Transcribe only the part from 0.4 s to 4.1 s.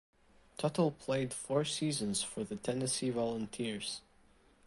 Tuttle played four seasons for the Tennessee Volunteers.